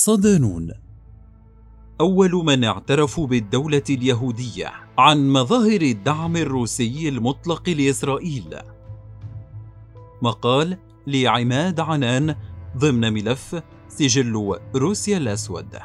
صدانون 0.00 0.72
أول 2.00 2.30
من 2.30 2.64
اعترفوا 2.64 3.26
بالدولة 3.26 3.82
اليهودية 3.90 4.72
عن 4.98 5.28
مظاهر 5.32 5.82
الدعم 5.82 6.36
الروسي 6.36 7.08
المطلق 7.08 7.68
لإسرائيل. 7.68 8.56
مقال 10.22 10.78
لعماد 11.06 11.80
عنان 11.80 12.34
ضمن 12.76 13.12
ملف 13.12 13.62
سجل 13.88 14.58
روسيا 14.76 15.16
الأسود. 15.16 15.78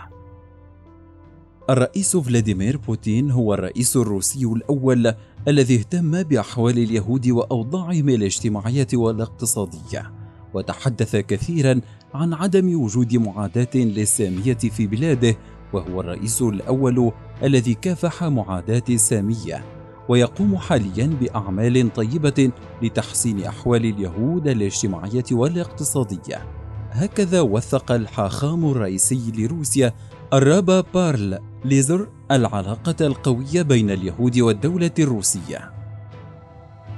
الرئيس 1.70 2.18
فلاديمير 2.18 2.77
بوتين 2.77 3.32
هو 3.32 3.54
الرئيس 3.54 3.98
الروسي 3.98 4.45
الأول 4.45 5.14
الذي 5.48 5.75
اهتم 5.75 6.23
بأحوال 6.23 6.77
اليهود 6.77 7.27
وأوضاعهم 7.27 8.09
الاجتماعية 8.09 8.88
والاقتصادية. 8.93 10.23
وتحدث 10.54 11.16
كثيرا 11.16 11.82
عن 12.14 12.34
عدم 12.34 12.82
وجود 12.82 13.16
معاداة 13.16 13.76
للسامية 13.76 14.54
في 14.54 14.88
بلاده 14.88 15.36
وهو 15.74 16.02
الرئيس 16.02 16.42
الأول 16.42 17.11
الذي 17.44 17.74
كافح 17.74 18.24
معاداة 18.24 18.84
السامية 18.89 19.64
ويقوم 20.10 20.58
حاليا 20.58 21.18
بأعمال 21.21 21.94
طيبة 21.94 22.52
لتحسين 22.82 23.44
أحوال 23.44 23.86
اليهود 23.86 24.47
الاجتماعية 24.47 25.24
والاقتصادية 25.32 26.46
هكذا 26.92 27.42
وثق 27.42 27.92
الحاخام 27.92 28.72
الرئيسي 28.72 29.32
لروسيا 29.38 29.94
الرابا 30.33 30.83
بارل 30.94 31.39
ليزر 31.66 32.08
العلاقة 32.31 33.06
القوية 33.08 33.61
بين 33.61 33.92
اليهود 33.92 34.39
والدولة 34.39 34.92
الروسية. 35.00 35.72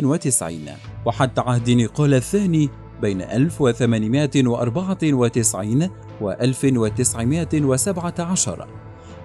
وحتى 1.06 1.42
عهد 1.42 1.70
نيقولا 1.70 2.18
الثاني 2.18 2.70
بين 3.02 3.22
1894 3.22 5.90
و 6.22 6.32
1917 6.32 8.68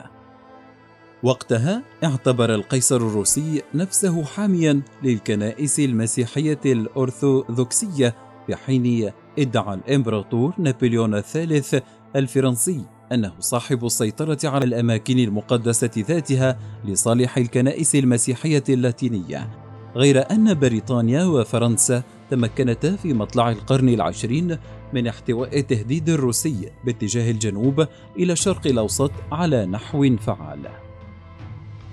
وقتها 1.22 1.82
اعتبر 2.05 2.55
القيصر 2.55 2.97
الروسي 2.97 3.62
نفسه 3.75 4.25
حاميا 4.25 4.82
للكنائس 5.03 5.81
المسيحية 5.81 6.61
الأرثوذكسية 6.66 8.15
في 8.47 8.56
حين 8.56 9.12
ادعى 9.38 9.75
الإمبراطور 9.75 10.54
نابليون 10.59 11.15
الثالث 11.15 11.75
الفرنسي 12.16 12.84
أنه 13.12 13.32
صاحب 13.41 13.84
السيطرة 13.84 14.38
على 14.44 14.65
الأماكن 14.65 15.19
المقدسة 15.19 15.91
ذاتها 15.98 16.59
لصالح 16.84 17.37
الكنائس 17.37 17.94
المسيحية 17.94 18.65
اللاتينية 18.69 19.50
غير 19.97 20.31
أن 20.31 20.54
بريطانيا 20.54 21.25
وفرنسا 21.25 22.03
تمكنتا 22.31 22.97
في 22.97 23.12
مطلع 23.12 23.50
القرن 23.50 23.88
العشرين 23.88 24.59
من 24.93 25.06
احتواء 25.06 25.59
التهديد 25.59 26.09
الروسي 26.09 26.70
باتجاه 26.84 27.31
الجنوب 27.31 27.87
إلى 28.19 28.32
الشرق 28.32 28.66
الأوسط 28.66 29.12
على 29.32 29.66
نحو 29.66 30.16
فعال. 30.16 30.69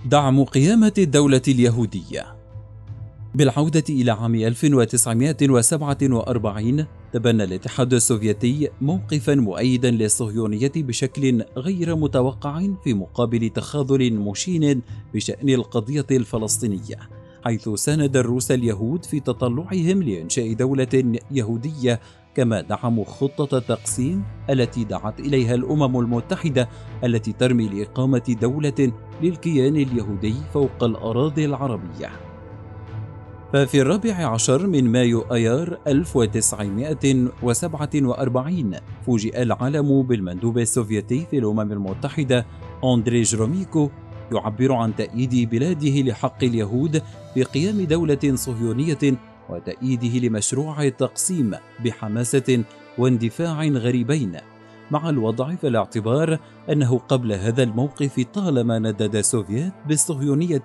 دعم 0.06 0.44
قيامة 0.44 0.94
الدولة 0.98 1.42
اليهودية. 1.48 2.36
بالعودة 3.36 3.84
إلى 3.90 4.12
عام 4.12 4.36
1947 4.36 6.86
تبنى 7.14 7.44
الاتحاد 7.44 7.94
السوفيتي 7.94 8.70
موقفا 8.82 9.36
مؤيدا 9.36 9.92
للصهيونية 9.92 10.72
بشكل 10.76 11.44
غير 11.58 11.96
متوقع 11.96 12.64
في 12.84 12.94
مقابل 12.94 13.50
تخاذل 13.50 14.14
مشين 14.14 14.82
بشأن 15.14 15.50
القضية 15.50 16.06
الفلسطينية 16.12 17.00
حيث 17.46 17.70
ساند 17.70 18.18
الروس 18.18 18.52
اليهود 18.52 19.06
في 19.06 19.20
تطلعهم 19.20 20.04
لإنشاء 20.04 20.54
دولة 20.54 21.20
يهودية 21.32 22.00
كما 22.36 22.62
دعموا 22.62 23.06
خطة 23.06 23.58
التقسيم 23.58 24.24
التي 24.50 24.84
دعت 24.84 25.20
إليها 25.20 25.56
الأمم 25.56 26.00
المتحدة 26.00 26.70
التي 27.04 27.34
ترمي 27.34 27.68
لإقامة 27.68 28.36
دولة 28.42 28.92
للكيان 29.22 29.76
اليهودي 29.76 30.36
فوق 30.54 30.84
الأراضي 30.84 31.46
العربية. 31.46 32.29
ففي 33.54 33.82
الرابع 33.82 34.14
عشر 34.14 34.68
من 34.68 34.92
مايو 34.92 35.22
أيار 35.22 35.78
1947 35.88 38.76
فوجئ 39.06 39.42
العالم 39.42 40.04
بالمندوب 40.04 40.58
السوفيتي 40.58 41.26
في 41.32 41.38
الأمم 41.38 41.72
المتحدة 41.72 42.46
أندري 42.84 43.22
جروميكو 43.22 43.90
يعبر 44.32 44.74
عن 44.74 44.96
تأييد 44.96 45.50
بلاده 45.50 46.02
لحق 46.02 46.44
اليهود 46.44 47.02
بقيام 47.36 47.82
دولة 47.82 48.36
صهيونية 48.36 49.18
وتأييده 49.50 50.28
لمشروع 50.28 50.84
التقسيم 50.84 51.56
بحماسة 51.86 52.64
واندفاع 52.98 53.64
غريبين. 53.64 54.38
مع 54.92 55.10
الوضع 55.10 55.56
في 55.56 55.68
الاعتبار 55.68 56.40
أنه 56.72 56.98
قبل 56.98 57.32
هذا 57.32 57.64
الموقف 57.64 58.26
طالما 58.34 58.80
ندد 58.80 59.16
السوفييت 59.16 59.74
بالصهيونية 59.88 60.64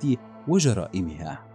وجرائمها. 0.49 1.54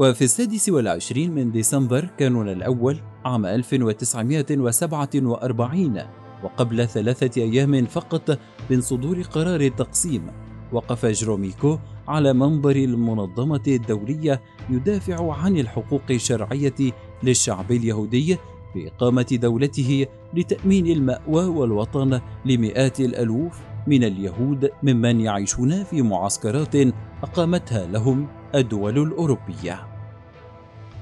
وفي 0.00 0.24
السادس 0.24 0.68
والعشرين 0.68 1.34
من 1.34 1.52
ديسمبر 1.52 2.08
كانون 2.18 2.48
الأول 2.48 2.98
عام 3.24 3.46
1947 3.46 5.98
وقبل 6.44 6.88
ثلاثة 6.88 7.42
أيام 7.42 7.86
فقط 7.86 8.38
من 8.70 8.80
صدور 8.80 9.22
قرار 9.22 9.60
التقسيم 9.60 10.26
وقف 10.72 11.06
جروميكو 11.06 11.78
على 12.08 12.32
منبر 12.32 12.76
المنظمة 12.76 13.62
الدولية 13.66 14.40
يدافع 14.70 15.32
عن 15.32 15.56
الحقوق 15.56 16.02
الشرعية 16.10 16.92
للشعب 17.22 17.72
اليهودي 17.72 18.36
بإقامة 18.74 19.38
دولته 19.42 20.06
لتأمين 20.34 20.86
المأوى 20.86 21.44
والوطن 21.44 22.20
لمئات 22.44 23.00
الألوف 23.00 23.58
من 23.86 24.04
اليهود 24.04 24.70
ممن 24.82 25.20
يعيشون 25.20 25.84
في 25.84 26.02
معسكرات 26.02 26.74
أقامتها 27.22 27.86
لهم 27.86 28.28
الدول 28.54 28.98
الأوروبية. 28.98 29.89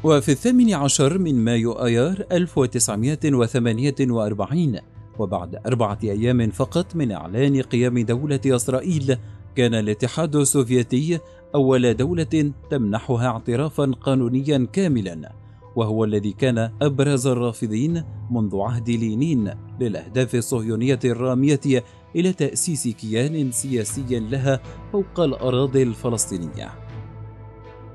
وفي 0.04 0.32
الثامن 0.32 0.74
عشر 0.74 1.18
من 1.18 1.44
مايو 1.44 1.72
آيار 1.72 2.24
1948 2.32 4.78
وبعد 5.18 5.56
أربعة 5.66 5.98
أيام 6.04 6.50
فقط 6.50 6.96
من 6.96 7.12
إعلان 7.12 7.62
قيام 7.62 7.98
دولة 7.98 8.40
إسرائيل 8.46 9.16
كان 9.56 9.74
الاتحاد 9.74 10.36
السوفيتي 10.36 11.18
أول 11.54 11.94
دولة 11.94 12.52
تمنحها 12.70 13.26
اعترافا 13.26 13.84
قانونيا 13.84 14.68
كاملا 14.72 15.32
وهو 15.76 16.04
الذي 16.04 16.32
كان 16.32 16.70
أبرز 16.82 17.26
الرافضين 17.26 18.04
منذ 18.30 18.56
عهد 18.56 18.90
لينين 18.90 19.50
للأهداف 19.80 20.34
الصهيونية 20.34 21.00
الرامية 21.04 21.84
إلى 22.16 22.32
تأسيس 22.32 22.88
كيان 22.88 23.52
سياسي 23.52 24.20
لها 24.20 24.60
فوق 24.92 25.20
الأراضي 25.20 25.82
الفلسطينية. 25.82 26.87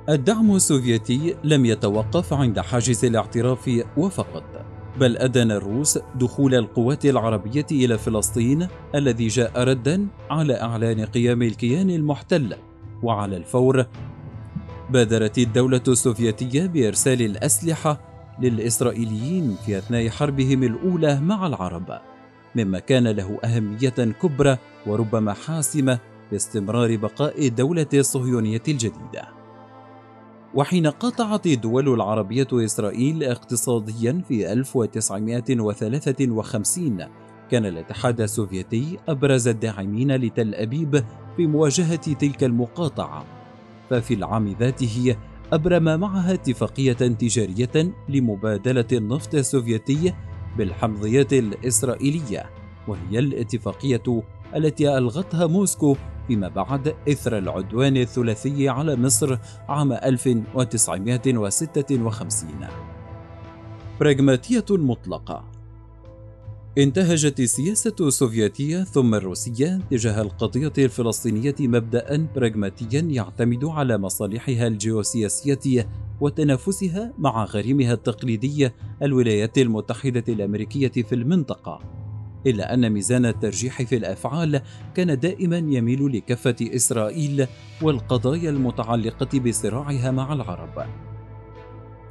الدعم 0.10 0.56
السوفيتي 0.56 1.36
لم 1.44 1.66
يتوقف 1.66 2.34
عند 2.34 2.60
حاجز 2.60 3.06
الاعتراف 3.06 3.84
وفقط، 3.98 4.44
بل 5.00 5.18
أدن 5.18 5.52
الروس 5.52 6.00
دخول 6.16 6.56
القوات 6.56 7.06
العربية 7.06 7.66
إلى 7.72 7.98
فلسطين 7.98 8.68
الذي 8.96 9.28
جاء 9.28 9.64
ردا 9.64 10.08
على 10.30 10.62
إعلان 10.62 11.06
قيام 11.06 11.42
الكيان 11.42 11.90
المحتل، 11.90 12.56
وعلى 13.04 13.38
الفور 13.38 13.86
بادرت 14.90 15.38
الدولة 15.38 15.82
السوفيتية 15.88 16.66
بإرسال 16.66 17.22
الأسلحة 17.22 18.02
للإسرائيليين 18.40 19.56
في 19.66 19.78
أثناء 19.78 20.10
حربهم 20.10 20.64
الأولى 20.64 21.20
مع 21.20 21.48
العرب 21.48 22.00
مما 22.56 22.80
كان 22.80 23.08
له 23.08 23.40
أهمية 23.44 24.14
كبرى 24.22 24.58
وربما 24.88 25.34
حاسمة 25.34 26.00
لاستمرار 26.32 26.96
بقاء 26.96 27.48
الدولة 27.48 27.88
الصهيونية 27.94 28.64
الجديدة. 28.68 29.43
وحين 30.56 30.88
قاطعت 30.88 31.48
الدول 31.48 31.94
العربية 31.94 32.48
إسرائيل 32.54 33.24
اقتصاديا 33.24 34.22
في 34.28 34.54
1953 34.54 37.06
كان 37.52 37.66
الاتحاد 37.66 38.22
السوفيتي 38.22 38.98
أبرز 39.08 39.48
الداعمين 39.48 40.16
لتل 40.16 40.56
أبيب 40.56 41.04
في 41.38 41.48
مواجهة 41.48 41.96
تلك 41.96 42.44
المقاطعة. 42.44 43.26
ففي 43.90 44.14
العام 44.14 44.56
ذاته 44.60 45.16
أبرم 45.54 46.00
معها 46.00 46.34
اتفاقية 46.34 46.94
تجارية 46.94 47.94
لمبادلة 48.10 48.88
النفط 48.92 49.36
السوفيتي 49.36 50.14
بالحمضيات 50.58 51.34
الإسرائيلية 51.34 52.50
وهي 52.88 53.20
الاتفاقية 53.20 54.24
التي 54.56 54.98
ألغتها 54.98 55.48
موسكو 55.48 55.96
فيما 56.28 56.48
بعد 56.48 56.96
إثر 57.10 57.38
العدوان 57.38 57.98
الثلاثي 57.98 58.70
على 58.70 58.96
مصر 58.96 59.38
عام 59.70 59.94
1956 59.94 62.50
براغماتية 64.00 64.66
مطلقة. 64.70 65.44
انتهجت 66.78 67.40
السياسة 67.40 67.96
السوفيتية 68.02 68.84
ثم 68.84 69.16
الروسية 69.16 69.80
تجاه 69.92 70.22
القضية 70.22 70.74
الفلسطينية 70.78 71.56
مبدأ 71.60 72.28
براغماتيا 72.36 73.02
يعتمد 73.02 73.66
على 73.66 73.98
مصالحها 73.98 74.68
الجيوسياسية 74.68 75.88
وتنافسها 76.22 77.14
مع 77.18 77.46
غريمها 77.46 77.94
التقليدي 77.94 78.70
الولايات 79.02 79.58
المتحدة 79.58 80.24
الأمريكية 80.30 81.04
في 81.04 81.16
المنطقة. 81.16 82.03
إلا 82.48 82.74
أن 82.74 82.90
ميزان 82.90 83.26
الترجيح 83.26 83.82
في 83.82 83.98
الأفعال 83.98 84.62
كان 84.96 85.20
دائما 85.20 85.58
يميل 85.58 86.18
لكفة 86.18 86.56
إسرائيل 86.62 87.48
والقضايا 87.82 88.50
المتعلقة 88.50 89.40
بصراعها 89.40 90.12
مع 90.12 90.34
العرب. 90.34 90.86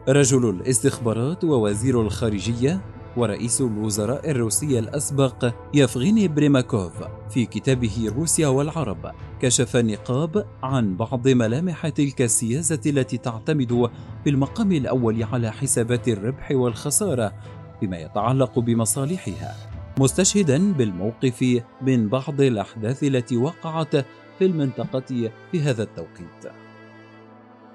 رجل 0.08 0.50
الاستخبارات 0.50 1.44
ووزير 1.44 2.00
الخارجية 2.00 2.80
ورئيس 3.16 3.60
الوزراء 3.60 4.30
الروسي 4.30 4.78
الأسبق 4.78 5.52
يفغيني 5.74 6.28
بريماكوف 6.28 6.92
في 7.30 7.46
كتابه 7.46 8.12
روسيا 8.16 8.48
والعرب 8.48 9.12
كشف 9.40 9.76
النقاب 9.76 10.46
عن 10.62 10.96
بعض 10.96 11.28
ملامح 11.28 11.88
تلك 11.88 12.22
السياسة 12.22 12.80
التي 12.86 13.18
تعتمد 13.18 13.90
في 14.24 14.30
المقام 14.30 14.72
الأول 14.72 15.22
على 15.22 15.52
حسابات 15.52 16.08
الربح 16.08 16.50
والخسارة 16.50 17.32
فيما 17.80 17.98
يتعلق 17.98 18.58
بمصالحها. 18.58 19.71
مستشهدا 19.98 20.72
بالموقف 20.72 21.62
من 21.82 22.08
بعض 22.08 22.40
الأحداث 22.40 23.04
التي 23.04 23.36
وقعت 23.36 23.96
في 24.38 24.46
المنطقة 24.46 25.30
في 25.52 25.60
هذا 25.60 25.82
التوقيت. 25.82 26.52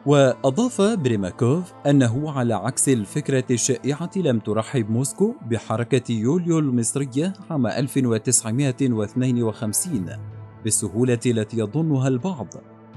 وأضاف 0.06 0.82
بريماكوف 0.82 1.74
أنه 1.88 2.32
على 2.32 2.54
عكس 2.54 2.90
الفكرة 2.90 3.44
الشائعة 3.52 4.12
لم 4.16 4.40
ترحب 4.40 4.92
موسكو 4.92 5.34
بحركة 5.50 6.12
يوليو 6.12 6.60
المصرية 6.60 7.34
عام 7.50 7.68
1952 7.68 10.18
بالسهولة 10.64 11.20
التي 11.26 11.58
يظنها 11.58 12.08
البعض. 12.08 12.48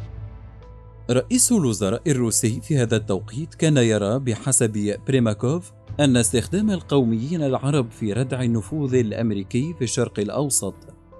رئيس 1.10 1.52
الوزراء 1.52 2.02
الروسي 2.06 2.60
في 2.60 2.78
هذا 2.78 2.96
التوقيت 2.96 3.54
كان 3.54 3.76
يرى 3.76 4.18
بحسب 4.18 4.96
بريماكوف 5.06 5.72
أن 6.00 6.16
استخدام 6.16 6.70
القوميين 6.70 7.42
العرب 7.42 7.90
في 7.90 8.12
ردع 8.12 8.42
النفوذ 8.42 8.94
الأمريكي 8.94 9.74
في 9.78 9.84
الشرق 9.84 10.18
الأوسط 10.18 10.74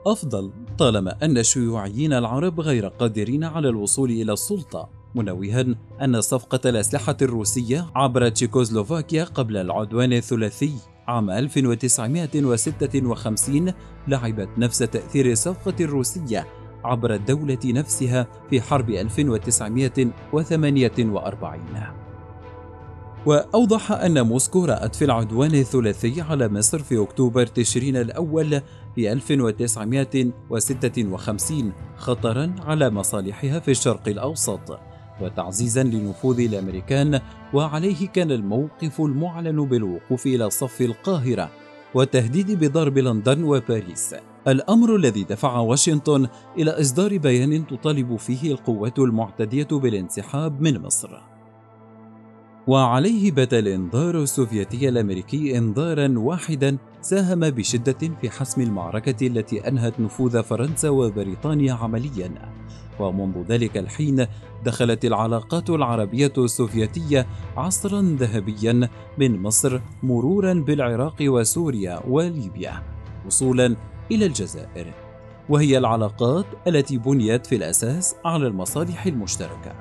أفضل 0.06 0.50
طالما 0.78 1.16
أن 1.22 1.38
الشيوعيين 1.38 2.12
العرب 2.12 2.60
غير 2.60 2.86
قادرين 2.86 3.44
على 3.44 3.68
الوصول 3.68 4.10
إلى 4.10 4.32
السلطة 4.32 4.88
منوها 5.14 5.66
أن 6.02 6.20
صفقة 6.20 6.70
الأسلحة 6.70 7.16
الروسية 7.22 7.90
عبر 7.94 8.28
تشيكوسلوفاكيا 8.28 9.24
قبل 9.24 9.56
العدوان 9.56 10.12
الثلاثي 10.12 10.72
عام 11.08 11.30
1956 11.30 13.72
لعبت 14.08 14.48
نفس 14.58 14.78
تأثير 14.78 15.32
الصفقة 15.32 15.84
الروسية 15.84 16.46
عبر 16.84 17.14
الدولة 17.14 17.58
نفسها 17.64 18.26
في 18.50 18.60
حرب 18.60 18.90
1948 18.90 21.60
وأوضح 23.26 23.92
أن 23.92 24.26
موسكو 24.26 24.64
رأت 24.64 24.96
في 24.96 25.04
العدوان 25.04 25.54
الثلاثي 25.54 26.20
على 26.20 26.48
مصر 26.48 26.78
في 26.78 27.02
أكتوبر 27.02 27.46
تشرين 27.46 27.96
الأول 27.96 28.60
في 28.94 29.12
1956 29.12 31.72
خطرا 31.96 32.54
على 32.60 32.90
مصالحها 32.90 33.60
في 33.60 33.70
الشرق 33.70 34.08
الأوسط 34.08 34.78
وتعزيزا 35.20 35.82
لنفوذ 35.82 36.40
الأمريكان 36.40 37.20
وعليه 37.52 38.08
كان 38.08 38.30
الموقف 38.30 39.00
المعلن 39.00 39.64
بالوقوف 39.64 40.26
إلى 40.26 40.50
صف 40.50 40.80
القاهرة. 40.80 41.50
والتهديد 41.94 42.64
بضرب 42.64 42.98
لندن 42.98 43.42
وباريس. 43.42 44.14
الأمر 44.48 44.96
الذي 44.96 45.24
دفع 45.24 45.58
واشنطن 45.58 46.26
إلى 46.58 46.70
إصدار 46.70 47.18
بيان 47.18 47.66
تطالب 47.66 48.16
فيه 48.16 48.52
القوات 48.52 48.98
المعتدية 48.98 49.68
بالانسحاب 49.72 50.60
من 50.60 50.82
مصر. 50.82 51.10
وعليه 52.66 53.32
بات 53.32 53.54
الانذار 53.54 54.22
السوفيتي 54.22 54.88
الأمريكي 54.88 55.58
انذارا 55.58 56.18
واحدا 56.18 56.76
ساهم 57.00 57.40
بشدة 57.40 58.10
في 58.20 58.30
حسم 58.30 58.60
المعركة 58.60 59.26
التي 59.26 59.68
أنهت 59.68 60.00
نفوذ 60.00 60.42
فرنسا 60.42 60.88
وبريطانيا 60.88 61.72
عمليا. 61.72 62.53
ومنذ 63.00 63.44
ذلك 63.48 63.76
الحين 63.76 64.26
دخلت 64.64 65.04
العلاقات 65.04 65.70
العربية 65.70 66.32
السوفيتية 66.38 67.26
عصرا 67.56 68.16
ذهبيا 68.18 68.88
من 69.18 69.42
مصر 69.42 69.80
مرورا 70.02 70.52
بالعراق 70.52 71.16
وسوريا 71.22 72.00
وليبيا 72.08 72.82
وصولا 73.26 73.76
إلى 74.10 74.26
الجزائر. 74.26 74.92
وهي 75.48 75.78
العلاقات 75.78 76.46
التي 76.66 76.98
بنيت 76.98 77.46
في 77.46 77.56
الأساس 77.56 78.16
على 78.24 78.46
المصالح 78.46 79.06
المشتركة. 79.06 79.72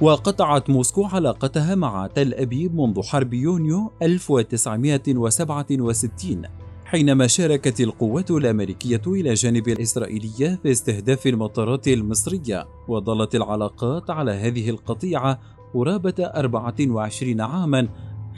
وقطعت 0.00 0.70
موسكو 0.70 1.04
علاقتها 1.04 1.74
مع 1.74 2.06
تل 2.06 2.34
أبيب 2.34 2.74
منذ 2.74 3.02
حرب 3.02 3.34
يونيو 3.34 3.92
1967 4.02 6.42
حينما 6.86 7.26
شاركت 7.26 7.80
القوات 7.80 8.30
الأمريكية 8.30 9.00
إلى 9.06 9.34
جانب 9.34 9.68
الإسرائيلية 9.68 10.58
في 10.62 10.70
استهداف 10.70 11.26
المطارات 11.26 11.88
المصرية 11.88 12.66
وظلت 12.88 13.34
العلاقات 13.34 14.10
على 14.10 14.32
هذه 14.32 14.70
القطيعة 14.70 15.40
قرابة 15.74 16.14
24 16.18 17.40
عاما 17.40 17.88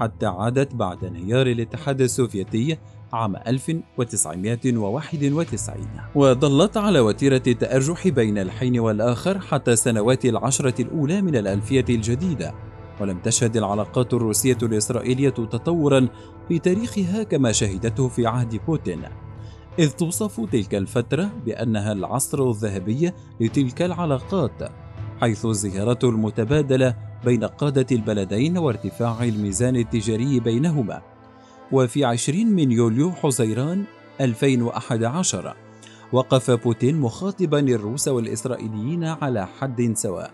حتى 0.00 0.26
عادت 0.26 0.74
بعد 0.74 1.04
انهيار 1.04 1.46
الاتحاد 1.46 2.00
السوفيتي 2.00 2.78
عام 3.12 3.36
1991 3.36 5.86
وظلت 6.14 6.76
على 6.76 7.00
وتيرة 7.00 7.42
التأرجح 7.46 8.08
بين 8.08 8.38
الحين 8.38 8.78
والآخر 8.78 9.38
حتى 9.38 9.76
سنوات 9.76 10.24
العشرة 10.24 10.82
الأولى 10.82 11.22
من 11.22 11.36
الألفية 11.36 11.84
الجديدة. 11.88 12.54
ولم 13.00 13.18
تشهد 13.18 13.56
العلاقات 13.56 14.14
الروسية 14.14 14.58
الإسرائيلية 14.62 15.30
تطورا 15.30 16.08
في 16.48 16.58
تاريخها 16.58 17.22
كما 17.22 17.52
شهدته 17.52 18.08
في 18.08 18.26
عهد 18.26 18.60
بوتين. 18.66 19.02
إذ 19.78 19.90
توصف 19.90 20.40
تلك 20.40 20.74
الفترة 20.74 21.30
بأنها 21.46 21.92
العصر 21.92 22.50
الذهبي 22.50 23.12
لتلك 23.40 23.82
العلاقات 23.82 24.72
حيث 25.20 25.46
الزيارات 25.46 26.04
المتبادلة 26.04 26.94
بين 27.24 27.44
قادة 27.44 27.86
البلدين 27.92 28.58
وارتفاع 28.58 29.24
الميزان 29.24 29.76
التجاري 29.76 30.40
بينهما. 30.40 31.02
وفي 31.72 32.04
20 32.04 32.46
من 32.46 32.72
يوليو 32.72 33.12
حزيران 33.12 33.84
2011 34.20 35.56
وقف 36.12 36.50
بوتين 36.50 37.00
مخاطبا 37.00 37.58
الروس 37.58 38.08
والإسرائيليين 38.08 39.04
على 39.04 39.46
حد 39.46 39.92
سواء 39.96 40.30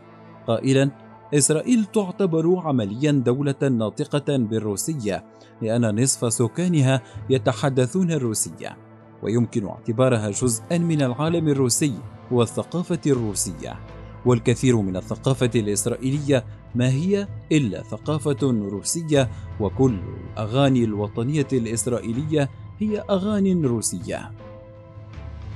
قائلا 0.47 0.91
إسرائيل 1.35 1.85
تعتبر 1.85 2.59
عمليا 2.59 3.13
دولة 3.13 3.55
ناطقة 3.63 4.37
بالروسية 4.37 5.25
لأن 5.63 6.03
نصف 6.03 6.33
سكانها 6.33 7.03
يتحدثون 7.31 8.13
الروسية 8.13 8.77
ويمكن 9.23 9.67
اعتبارها 9.67 10.31
جزءا 10.31 10.79
من 10.79 11.03
العالم 11.03 11.49
الروسي 11.49 11.95
والثقافة 12.31 13.01
الروسية. 13.07 13.81
والكثير 14.27 14.77
من 14.77 14.97
الثقافة 14.97 15.51
الإسرائيلية 15.55 16.45
ما 16.75 16.89
هي 16.89 17.29
إلا 17.53 17.83
ثقافة 17.83 18.37
روسية 18.43 19.31
وكل 19.61 19.99
الأغاني 20.33 20.85
الوطنية 20.85 21.49
الإسرائيلية 21.53 22.51
هي 22.79 23.01
أغاني 23.01 23.67
روسية. 23.67 24.31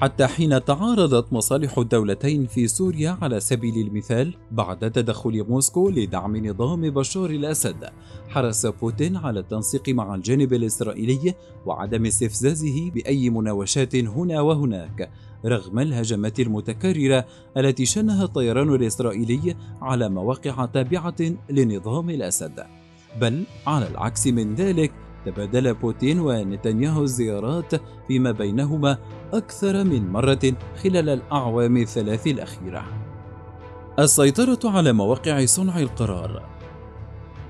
حتى 0.01 0.27
حين 0.27 0.65
تعارضت 0.65 1.33
مصالح 1.33 1.79
الدولتين 1.79 2.47
في 2.47 2.69
سوريا 2.69 3.19
على 3.23 3.41
سبيل 3.41 3.87
المثال 3.87 4.35
بعد 4.51 4.91
تدخل 4.91 5.45
موسكو 5.49 5.91
لدعم 5.91 6.47
نظام 6.47 6.91
بشار 6.91 7.31
الأسد 7.31 7.91
حرص 8.29 8.67
بوتين 8.67 9.17
على 9.17 9.41
التنسيق 9.41 9.89
مع 9.89 10.15
الجانب 10.15 10.53
الإسرائيلي 10.53 11.35
وعدم 11.67 12.07
استفزازه 12.07 12.91
بأي 12.91 13.31
مناوشات 13.31 13.97
هنا 13.97 14.41
وهناك 14.41 15.11
رغم 15.45 15.79
الهجمات 15.79 16.41
المتكررة 16.41 17.25
التي 17.57 17.87
شنها 17.87 18.25
الطيران 18.25 18.75
الإسرائيلي 18.75 19.57
على 19.83 20.09
مواقع 20.09 20.65
تابعة 20.65 21.17
لنظام 21.51 22.11
الأسد. 22.11 22.67
بل 23.21 23.45
على 23.67 23.89
العكس 23.89 24.27
من 24.27 24.55
ذلك 24.55 24.93
تبادل 25.31 25.75
بوتين 25.75 26.21
ونتنياهو 26.21 27.03
الزيارات 27.03 27.73
فيما 28.09 28.33
بينهما 28.33 28.99
أكثر 29.33 29.85
من 29.85 30.09
مرة 30.09 30.53
خلال 30.83 31.09
الأعوام 31.09 31.77
الثلاث 31.77 32.27
الأخيرة. 32.27 32.85
السيطرة 33.99 34.59
على 34.65 34.93
مواقع 34.93 35.45
صنع 35.45 35.79
القرار 35.79 36.49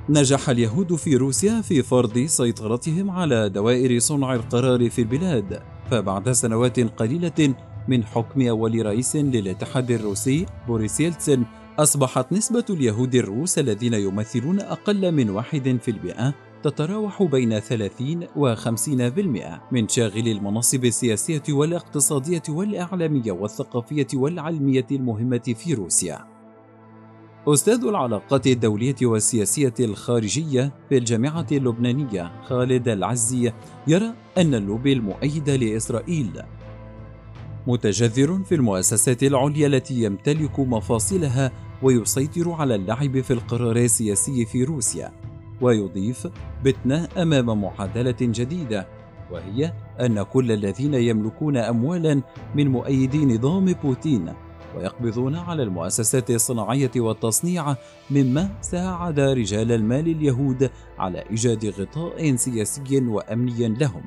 نجح 0.09 0.49
اليهود 0.49 0.95
في 0.95 1.17
روسيا 1.17 1.61
في 1.61 1.83
فرض 1.83 2.19
سيطرتهم 2.19 3.11
على 3.11 3.49
دوائر 3.49 3.99
صنع 3.99 4.35
القرار 4.35 4.91
في 4.91 5.03
البلاد، 5.03 5.63
فبعد 5.91 6.33
سنوات 6.33 6.81
قليلة 6.81 7.55
من 7.89 8.05
حكم 8.05 8.49
أول 8.49 8.87
رئيس 8.87 9.17
للاتحاد 9.17 9.91
الروسي 9.91 10.47
بوريس 10.67 11.01
يلتسن 11.01 11.45
أصبحت 11.79 12.33
نسبة 12.33 12.65
اليهود 12.71 13.15
الروس 13.15 13.59
الذين 13.59 13.95
يمثلون 13.95 14.61
أقل 14.61 15.13
من 15.13 15.31
واحد 15.31 15.79
في 15.83 15.91
المئة 15.91 16.35
تتراوح 16.63 17.23
بين 17.23 17.61
30 17.61 18.27
و 18.37 18.55
50% 18.55 19.61
من 19.73 19.89
شاغلي 19.89 20.33
المناصب 20.33 20.85
السياسية 20.85 21.43
والاقتصادية 21.49 22.43
والإعلامية 22.49 23.33
والثقافية 23.33 24.07
والعلمية 24.15 24.87
المهمة 24.91 25.55
في 25.59 25.75
روسيا. 25.75 26.27
أستاذ 27.47 27.85
العلاقات 27.85 28.47
الدولية 28.47 28.97
والسياسية 29.03 29.75
الخارجية 29.81 30.73
في 30.89 30.99
الجامعة 30.99 31.47
اللبنانية 31.53 32.33
خالد 32.45 32.89
العزي 32.89 33.53
يرى 33.87 34.13
أن 34.39 34.55
اللوبي 34.55 34.93
المؤيد 34.93 35.51
لإسرائيل 35.51 36.43
متجذر 37.67 38.45
في 38.45 38.55
المؤسسات 38.55 39.23
العليا 39.23 39.67
التي 39.67 40.03
يمتلك 40.03 40.61
مفاصلها 40.61 41.53
ويسيطر 41.83 42.51
على 42.51 42.75
اللعب 42.75 43.21
في 43.21 43.33
القرار 43.33 43.77
السياسي 43.77 44.45
في 44.45 44.65
روسيا 44.65 45.28
ويضيف 45.61 46.29
بتنا 46.65 47.09
أمام 47.23 47.61
معادلة 47.63 48.17
جديدة 48.21 48.87
وهي 49.31 49.73
أن 50.01 50.23
كل 50.23 50.53
الذين 50.53 50.95
يملكون 50.95 51.57
اموالا 51.57 52.23
من 52.55 52.69
مؤيدي 52.69 53.27
نظام 53.27 53.73
بوتين 53.73 54.33
ويقبضون 54.77 55.37
على 55.37 55.63
المؤسسات 55.63 56.31
الصناعية 56.31 56.91
والتصنيع 56.97 57.77
مما 58.11 58.51
ساعد 58.61 59.21
رجال 59.21 59.73
المال 59.73 60.09
اليهود 60.09 60.71
على 60.99 61.25
إيجاد 61.31 61.67
غطاء 61.67 62.37
سياسي 62.37 62.99
وأمني 62.99 63.69
لهم. 63.69 64.03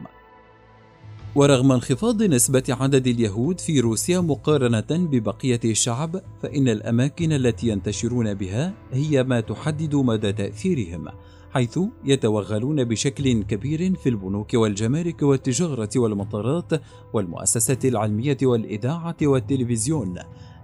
ورغم 1.36 1.72
انخفاض 1.72 2.24
نسبة 2.24 2.63
عدد 2.70 3.08
اليهود 3.08 3.60
في 3.60 3.79
روسيا 3.79 4.20
مقارنة 4.20 4.88
ببقية 4.89 5.60
الشعب، 5.65 6.22
فإن 6.41 6.67
الأماكن 6.67 7.31
التي 7.31 7.67
ينتشرون 7.67 8.34
بها 8.34 8.74
هي 8.91 9.24
ما 9.24 9.39
تحدد 9.39 9.96
مدى 9.96 10.34
تأثيرهم، 10.34 11.08
حيث 11.53 11.79
يتوغلون 12.05 12.84
بشكل 12.84 13.43
كبير 13.43 13.96
في 13.96 14.10
البنوك 14.10 14.53
والجمارك 14.53 15.22
والتجارة 15.22 15.89
والمطارات 15.96 16.72
والمؤسسات 17.13 17.86
العلمية 17.86 18.38
والإذاعة 18.43 19.17
والتلفزيون. 19.22 20.15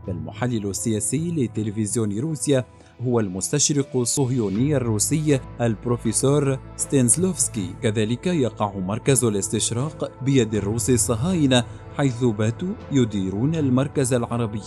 فالمحلل 0.08 0.70
السياسي 0.70 1.32
لتلفزيون 1.32 2.20
روسيا 2.20 2.66
هو 3.02 3.20
المستشرق 3.20 3.98
الصهيوني 3.98 4.78
الروسي 4.78 5.40
البروفيسور 5.62 6.60
ستينسلوفسكي 6.76 7.76
كذلك 7.82 8.28
يقع 8.28 8.80
مركز 8.80 9.24
الاستشراق 9.24 10.12
بيد 10.22 10.56
الروس 10.56 10.90
الصهاينة 10.90 11.64
حيث 11.98 12.24
باتوا 12.24 12.74
يديرون 12.92 13.56
المركز 13.56 14.14
العربي. 14.14 14.62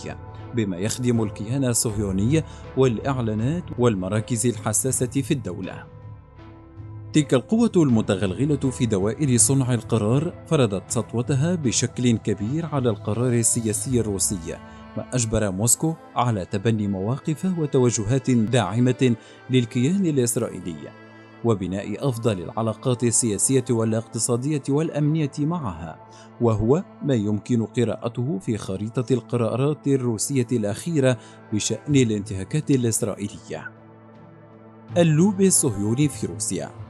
بما 0.55 0.77
يخدم 0.77 1.23
الكيان 1.23 1.65
الصهيوني 1.65 2.43
والإعلانات 2.77 3.63
والمراكز 3.79 4.45
الحساسة 4.45 5.21
في 5.21 5.33
الدولة. 5.33 6.00
تلك 7.13 7.33
القوة 7.33 7.71
المتغلغلة 7.75 8.55
في 8.55 8.85
دوائر 8.85 9.37
صنع 9.37 9.73
القرار 9.73 10.33
فرضت 10.47 10.83
سطوتها 10.87 11.55
بشكل 11.55 12.17
كبير 12.17 12.65
على 12.65 12.89
القرار 12.89 13.33
السياسي 13.33 13.99
الروسي 13.99 14.57
ما 14.97 15.05
أجبر 15.13 15.51
موسكو 15.51 15.93
على 16.15 16.45
تبني 16.45 16.87
مواقف 16.87 17.45
وتوجهات 17.57 18.31
داعمة 18.31 19.15
للكيان 19.49 20.05
الإسرائيلي 20.05 20.75
وبناء 21.43 22.09
أفضل 22.09 22.39
العلاقات 22.41 23.03
السياسية 23.03 23.65
والاقتصادية 23.69 24.63
والأمنية 24.69 25.31
معها 25.39 26.07
وهو 26.41 26.83
ما 27.03 27.13
يمكن 27.13 27.65
قراءته 27.65 28.39
في 28.39 28.57
خريطة 28.57 29.13
القرارات 29.13 29.87
الروسية 29.87 30.47
الأخيرة 30.51 31.17
بشأن 31.53 31.95
الانتهاكات 31.95 32.71
الإسرائيلية. 32.71 33.71
اللوب 34.97 35.41
الصهيوني 35.41 36.07
في 36.07 36.27
روسيا 36.27 36.80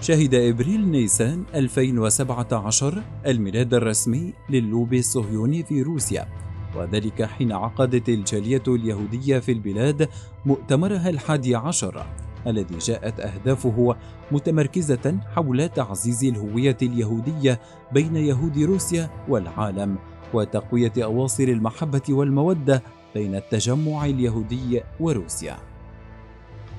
شهد 0.00 0.34
إبريل 0.34 0.90
نيسان 0.90 1.44
2017 1.54 3.02
الميلاد 3.26 3.74
الرسمي 3.74 4.34
للوبي 4.50 4.98
الصهيوني 4.98 5.62
في 5.62 5.82
روسيا 5.82 6.28
وذلك 6.76 7.22
حين 7.22 7.52
عقدت 7.52 8.08
الجالية 8.08 8.62
اليهودية 8.68 9.38
في 9.38 9.52
البلاد 9.52 10.08
مؤتمرها 10.46 11.08
الحادي 11.08 11.56
عشر 11.56 12.06
الذي 12.46 12.78
جاءت 12.78 13.20
أهدافه 13.20 13.96
متمركزة 14.32 15.18
حول 15.34 15.68
تعزيز 15.68 16.24
الهوية 16.24 16.76
اليهودية 16.82 17.60
بين 17.92 18.16
يهود 18.16 18.58
روسيا 18.58 19.10
والعالم 19.28 19.98
وتقوية 20.34 20.92
أواصر 20.98 21.44
المحبة 21.44 22.02
والمودة 22.10 22.82
بين 23.14 23.34
التجمع 23.34 24.04
اليهودي 24.04 24.82
وروسيا. 25.00 25.69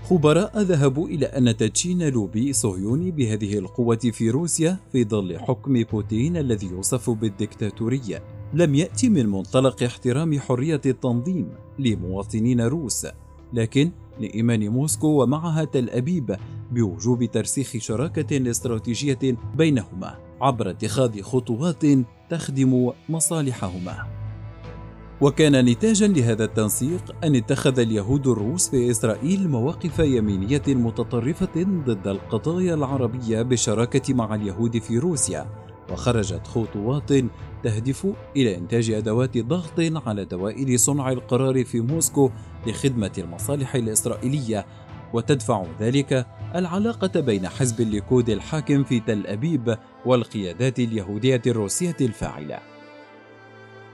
خبراء 0.10 0.62
ذهبوا 0.62 1.08
إلى 1.08 1.26
أن 1.26 1.58
تدشين 1.58 2.10
لوبي 2.10 2.54
صهيوني 2.54 3.12
بهذه 3.12 3.58
القوة 3.58 3.96
في 3.96 4.30
روسيا 4.30 4.78
في 4.92 5.04
ظل 5.04 5.40
حكم 5.40 5.84
بوتين 5.84 6.38
الذي 6.38 6.68
يوصف 6.68 7.10
بالدكتاتورية. 7.10 8.24
لم 8.54 8.76
يأتي 8.76 9.10
من 9.10 9.26
منطلق 9.26 9.84
احترام 9.84 10.40
حرية 10.40 10.82
التنظيم 10.86 11.50
لمواطنين 11.80 12.62
روس 12.62 13.08
لكن 13.54 13.92
لإيمان 14.20 14.70
موسكو 14.70 15.08
ومعها 15.08 15.64
تل 15.64 15.90
أبيب 15.90 16.36
بوجوب 16.72 17.26
ترسيخ 17.26 17.78
شراكة 17.78 18.50
استراتيجية 18.50 19.38
بينهما 19.58 20.18
عبر 20.42 20.70
اتخاذ 20.70 21.22
خطوات 21.22 21.84
تخدم 22.30 22.92
مصالحهما. 23.10 24.21
وكان 25.22 25.66
نتاجا 25.66 26.08
لهذا 26.08 26.44
التنسيق 26.44 27.16
أن 27.24 27.36
اتخذ 27.36 27.80
اليهود 27.80 28.28
الروس 28.28 28.70
في 28.70 28.92
إسرائيل 28.92 29.50
مواقف 29.50 30.00
يمينية 30.00 30.62
متطرفة 30.68 31.64
ضد 31.64 32.08
القضايا 32.08 32.74
العربية 32.74 33.42
بالشراكة 33.42 34.14
مع 34.14 34.36
اليهود 34.36 34.78
في 34.78 34.98
روسيا 34.98 35.48
وخرجت 35.92 36.48
خطوات 36.48 37.10
تهدف 37.64 38.08
إلى 38.36 38.58
إنتاج 38.58 38.92
أدوات 38.92 39.38
ضغط 39.38 39.80
على 40.08 40.26
دوائر 40.26 40.78
صنع 40.78 41.12
القرار 41.12 41.64
في 41.64 41.82
موسكو 41.82 42.32
لخدمة 42.68 43.12
المصالح 43.18 43.76
الإسرائيلية 43.76 44.66
وتدفع 45.14 45.66
ذلك 45.80 46.28
العلاقة 46.56 47.20
بين 47.20 47.48
حزب 47.48 47.82
الليكود 47.82 48.30
الحاكم 48.30 48.84
في 48.84 49.00
تل 49.00 49.28
أبيب 49.28 49.78
والقيادات 50.06 50.80
اليهودية 50.80 51.42
الروسية 51.48 51.98
الفاعلة. 52.02 52.71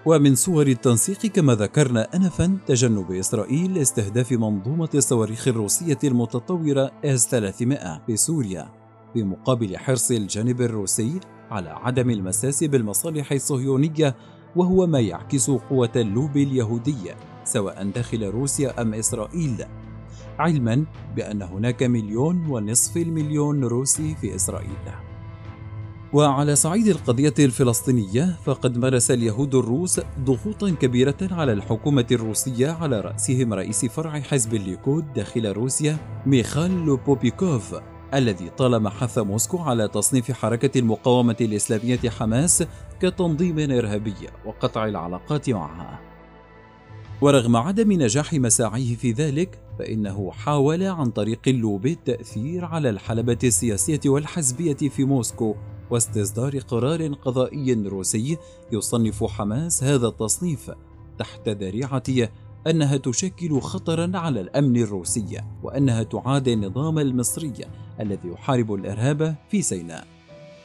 ومن 0.08 0.36
صور 0.36 0.68
التنسيق 0.68 1.26
كما 1.26 1.56
ذكرنا 1.56 2.16
أنفا 2.16 2.58
تجنب 2.68 3.12
إسرائيل 3.12 3.78
استهداف 3.78 4.32
منظومة 4.32 4.90
الصواريخ 4.96 5.48
الروسية 5.48 5.98
المتطورة 6.04 6.92
إس 7.06 7.28
300 7.30 8.02
في 8.06 8.18
سوريا 8.18 8.70
بمقابل 9.16 9.78
حرص 9.78 10.12
الجانب 10.12 10.62
الروسي 10.62 11.20
على 11.52 11.70
عدم 11.70 12.10
المساس 12.10 12.64
بالمصالح 12.64 13.32
الصهيونية 13.32 14.16
وهو 14.56 14.88
ما 14.88 15.00
يعكس 15.00 15.50
قوة 15.50 15.92
اللوب 15.96 16.38
اليهودية 16.38 17.16
سواء 17.44 17.84
داخل 17.90 18.24
روسيا 18.24 18.82
أم 18.82 18.94
إسرائيل. 18.94 19.66
علما 20.40 20.86
بأن 21.16 21.42
هناك 21.42 21.84
مليون 21.84 22.48
ونصف 22.50 22.98
المليون 22.98 23.64
روسي 23.64 24.16
في 24.16 24.36
إسرائيل. 24.36 25.07
وعلى 26.14 26.56
صعيد 26.56 26.88
القضية 26.88 27.34
الفلسطينية 27.40 28.38
فقد 28.46 28.78
مارس 28.78 29.12
اليهود 29.12 29.56
الروس 29.56 30.00
ضغوطا 30.20 30.70
كبيرة 30.70 31.18
على 31.22 31.54
الحكومة 31.54 32.06
الروسية 32.12 32.72
على 32.72 33.02
رأسهم 33.02 33.54
رئيس 33.54 33.86
فرع 33.86 34.20
حزب 34.20 34.54
الليكود 34.54 35.14
داخل 35.14 35.52
روسيا 35.52 35.98
ميخال 36.26 36.86
لوبوبيكوف 36.86 37.76
الذي 38.14 38.50
طالما 38.50 38.90
حث 38.90 39.18
موسكو 39.18 39.58
على 39.58 39.88
تصنيف 39.88 40.32
حركة 40.32 40.80
المقاومة 40.80 41.36
الإسلامية 41.42 42.10
حماس 42.10 42.64
كتنظيم 43.00 43.60
إرهابي 43.60 44.16
وقطع 44.46 44.86
العلاقات 44.86 45.50
معها. 45.50 46.00
ورغم 47.22 47.56
عدم 47.56 47.92
نجاح 47.92 48.34
مساعيه 48.34 48.96
في 48.96 49.12
ذلك، 49.12 49.60
فإنه 49.80 50.32
حاول 50.32 50.84
عن 50.84 51.12
طريق 51.12 51.40
اللوب 51.48 51.86
التأثير 51.86 52.66
على 52.66 52.90
الحلبة 52.90 53.38
السياسية 53.44 54.00
والحزبية 54.06 54.90
في 54.90 55.04
موسكو 55.04 55.56
واستصدار 55.89 56.60
قرار 56.60 57.13
قضائي 57.13 57.74
روسي 57.74 58.38
يصنف 58.72 59.24
حماس 59.24 59.84
هذا 59.84 60.08
التصنيف 60.08 60.72
تحت 61.20 61.50
ذريعة 61.50 62.29
أنها 62.67 62.98
تشكل 62.98 63.60
خطرا 63.62 64.12
على 64.17 64.41
الأمن 64.41 64.77
الروسي 64.77 65.41
وأنها 65.63 66.03
تعادي 66.03 66.53
النظام 66.53 67.00
المصري 67.00 67.53
الذي 68.00 68.29
يحارب 68.29 68.74
الإرهاب 68.74 69.36
في 69.50 69.62
سيناء 69.62 70.08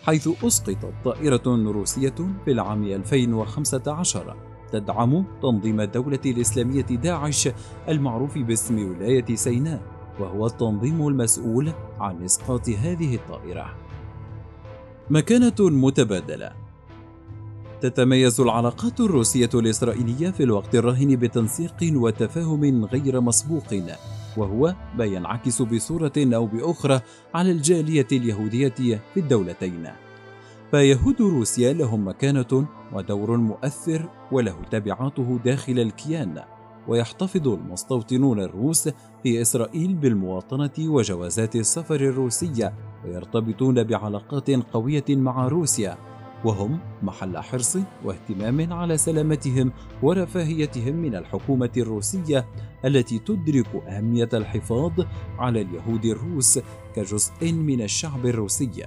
حيث 0.03 0.29
أسقطت 0.45 0.93
طائرة 1.05 1.43
روسية 1.47 2.15
في 2.45 2.53
العام 2.53 2.85
2015 2.85 4.37
تدعم 4.73 5.25
تنظيم 5.43 5.81
الدولة 5.81 6.21
الإسلامية 6.27 6.83
داعش 6.83 7.49
المعروف 7.89 8.39
باسم 8.39 8.91
ولاية 8.91 9.35
سيناء 9.35 9.83
وهو 10.21 10.47
التنظيم 10.47 11.09
المسؤول 11.09 11.73
عن 12.01 12.25
إسقاط 12.25 12.69
هذه 12.69 13.15
الطائرة. 13.15 13.75
مكانة 15.13 15.55
متبادلة. 15.61 16.53
تتميز 17.81 18.41
العلاقات 18.41 19.01
الروسية 19.01 19.51
الإسرائيلية 19.55 20.31
في 20.31 20.43
الوقت 20.43 20.75
الراهن 20.75 21.17
بتنسيق 21.17 21.77
وتفاهم 21.83 22.85
غير 22.85 23.21
مسبوق 23.21 23.75
وهو 24.37 24.75
ما 24.99 25.05
ينعكس 25.05 25.63
بصورة 25.63 26.13
أو 26.19 26.47
بأخرى 26.47 27.01
على 27.35 27.51
الجالية 27.51 28.07
اليهودية 28.13 29.01
في 29.15 29.21
الدولتين. 29.21 29.89
فيهود 30.71 31.21
روسيا 31.21 31.73
لهم 31.73 32.09
مكانة 32.09 32.67
ودور 32.93 33.37
مؤثر 33.37 34.09
وله 34.33 34.57
تبعاته 34.71 35.39
داخل 35.45 35.79
الكيان، 35.79 36.43
ويحتفظ 36.89 37.49
المستوطنون 37.49 38.41
الروس 38.41 38.89
في 39.23 39.43
إسرائيل 39.43 39.95
بالمواطنة 39.95 40.89
وجوازات 40.91 41.57
السفر 41.57 42.01
الروسية. 42.01 42.92
ويرتبطون 43.05 43.83
بعلاقات 43.83 44.51
قوية 44.51 45.05
مع 45.09 45.49
روسيا 45.49 45.99
وهم 46.45 46.79
محل 47.03 47.39
حرص 47.39 47.77
واهتمام 48.05 48.73
على 48.73 48.97
سلامتهم 48.97 49.73
ورفاهيتهم 50.03 50.95
من 50.95 51.15
الحكومة 51.15 51.71
الروسية 51.77 52.47
التي 52.85 53.19
تدرك 53.19 53.75
أهمية 53.89 54.29
الحفاظ 54.35 54.93
على 55.39 55.61
اليهود 55.61 56.05
الروس 56.05 56.59
كجزء 56.97 57.53
من 57.53 57.83
الشعب 57.83 58.27
الروسي 58.27 58.87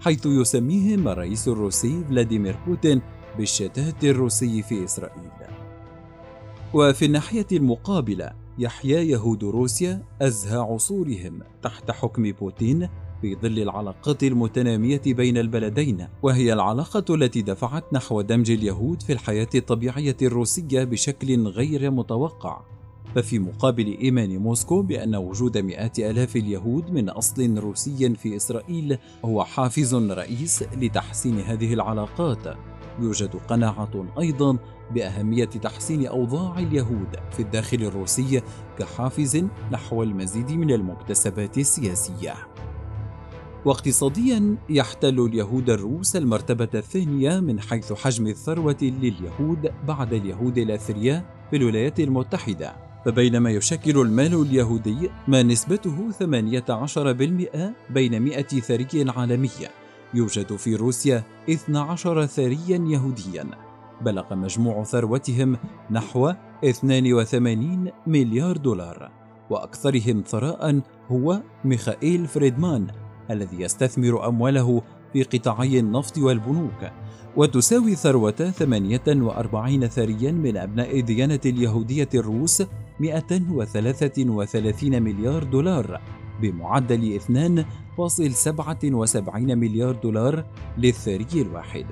حيث 0.00 0.26
يسميهم 0.26 1.08
الرئيس 1.08 1.48
الروسي 1.48 2.04
فلاديمير 2.08 2.56
بوتين 2.66 3.02
بالشتات 3.38 4.04
الروسي 4.04 4.62
في 4.62 4.84
إسرائيل. 4.84 5.30
وفي 6.74 7.04
الناحية 7.04 7.46
المقابلة 7.52 8.32
يحيا 8.58 9.00
يهود 9.00 9.44
روسيا 9.44 10.02
أزهى 10.22 10.58
عصورهم 10.58 11.42
تحت 11.62 11.90
حكم 11.90 12.32
بوتين 12.32 12.88
في 13.22 13.36
ظل 13.42 13.58
العلاقات 13.58 14.22
المتنامية 14.22 15.02
بين 15.06 15.38
البلدين 15.38 16.06
وهي 16.22 16.52
العلاقة 16.52 17.14
التي 17.14 17.42
دفعت 17.42 17.84
نحو 17.92 18.20
دمج 18.20 18.50
اليهود 18.50 19.02
في 19.02 19.12
الحياة 19.12 19.48
الطبيعية 19.54 20.16
الروسية 20.22 20.84
بشكل 20.84 21.46
غير 21.48 21.90
متوقع. 21.90 22.60
ففي 23.14 23.38
مقابل 23.38 23.98
إيمان 23.98 24.36
موسكو 24.36 24.82
بأن 24.82 25.16
وجود 25.16 25.58
مئات 25.58 25.98
آلاف 25.98 26.36
اليهود 26.36 26.90
من 26.90 27.08
أصل 27.08 27.58
روسي 27.58 28.14
في 28.14 28.36
إسرائيل 28.36 28.98
هو 29.24 29.44
حافز 29.44 29.94
رئيس 29.94 30.62
لتحسين 30.62 31.38
هذه 31.38 31.74
العلاقات. 31.74 32.56
يوجد 33.00 33.36
قناعة 33.48 34.06
أيضا 34.18 34.58
بأهمية 34.94 35.44
تحسين 35.44 36.06
أوضاع 36.06 36.58
اليهود 36.58 37.16
في 37.30 37.40
الداخل 37.40 37.82
الروسي 37.82 38.42
كحافز 38.78 39.44
نحو 39.72 40.02
المزيد 40.02 40.50
من 40.52 40.70
المكتسبات 40.70 41.58
السياسية. 41.58 42.34
واقتصاديا 43.64 44.56
يحتل 44.68 45.20
اليهود 45.20 45.70
الروس 45.70 46.16
المرتبة 46.16 46.68
الثانية 46.74 47.40
من 47.40 47.60
حيث 47.60 47.92
حجم 47.92 48.26
الثروة 48.26 48.76
لليهود 48.82 49.72
بعد 49.88 50.12
اليهود 50.12 50.58
الأثرياء 50.58 51.24
في 51.50 51.56
الولايات 51.56 52.00
المتحدة. 52.00 52.76
فبينما 53.04 53.50
يشكل 53.50 54.00
المال 54.00 54.42
اليهودي 54.42 55.10
ما 55.28 55.42
نسبته 55.42 56.10
18% 56.10 57.72
بين 57.90 58.22
100 58.22 58.42
ثري 58.42 59.10
عالمي 59.16 59.50
يوجد 60.14 60.56
في 60.56 60.76
روسيا 60.76 61.22
12 61.50 62.26
ثريا 62.26 62.84
يهوديا. 62.88 63.46
بلغ 64.00 64.34
مجموع 64.34 64.84
ثروتهم 64.84 65.56
نحو 65.90 66.32
82 66.64 67.90
مليار 68.06 68.56
دولار 68.56 69.10
وأكثرهم 69.50 70.22
ثراء 70.26 70.80
هو 71.10 71.42
ميخائيل 71.64 72.26
فريدمان 72.26 72.86
الذي 73.30 73.60
يستثمر 73.60 74.28
أمواله 74.28 74.82
في 75.12 75.22
قطاعي 75.22 75.78
النفط 75.78 76.18
والبنوك 76.18 76.90
وتساوي 77.36 77.94
ثروة 77.94 78.30
48 78.30 79.86
ثريا 79.86 80.32
من 80.32 80.56
أبناء 80.56 81.00
الديانة 81.00 81.40
اليهودية 81.46 82.08
الروس 82.14 82.62
133 83.00 85.02
مليار 85.02 85.44
دولار 85.44 86.00
بمعدل 86.42 87.20
2.77 87.20 87.28
مليار 89.36 89.92
دولار 89.92 90.44
للثري 90.78 91.42
الواحد. 91.42 91.86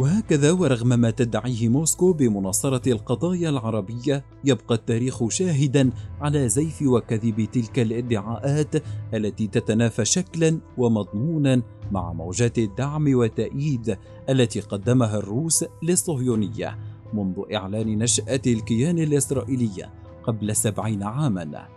وهكذا 0.00 0.52
ورغم 0.52 0.88
ما 0.88 1.10
تدعيه 1.10 1.68
موسكو 1.68 2.12
بمناصرة 2.12 2.92
القضايا 2.92 3.48
العربية 3.48 4.24
يبقى 4.44 4.74
التاريخ 4.74 5.28
شاهدا 5.28 5.90
على 6.20 6.48
زيف 6.48 6.82
وكذب 6.82 7.48
تلك 7.52 7.78
الادعاءات 7.78 8.74
التي 9.14 9.46
تتنافى 9.46 10.04
شكلا 10.04 10.60
ومضمونا 10.78 11.62
مع 11.92 12.12
موجات 12.12 12.58
الدعم 12.58 13.14
والتأييد 13.14 13.96
التي 14.28 14.60
قدمها 14.60 15.18
الروس 15.18 15.64
للصهيونية 15.82 16.78
منذ 17.14 17.34
إعلان 17.54 17.98
نشأة 17.98 18.42
الكيان 18.46 18.98
الإسرائيلي 18.98 19.88
قبل 20.22 20.56
سبعين 20.56 21.02
عاما. 21.02 21.68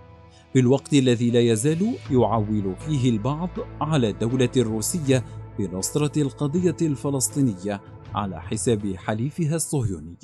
في 0.53 0.59
الوقت 0.59 0.93
الذي 0.93 1.31
لا 1.31 1.39
يزال 1.39 1.95
يعول 2.11 2.75
فيه 2.79 3.09
البعض 3.09 3.49
على 3.81 4.09
الدولة 4.09 4.51
الروسية 4.57 5.23
بنصرة 5.59 6.21
القضية 6.21 6.77
الفلسطينية 6.81 7.81
على 8.15 8.41
حساب 8.41 8.95
حليفها 8.95 9.55
الصهيوني 9.55 10.15